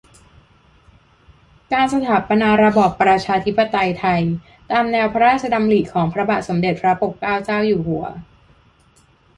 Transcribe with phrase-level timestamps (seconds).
[1.73, 4.21] การสถาปนาระบอบประชาธิปไตยไทย
[4.71, 8.05] ตามแนวพระราชดำริของพระบาทสมเด็จพระปกเกล้าเจ้าอยู่หัว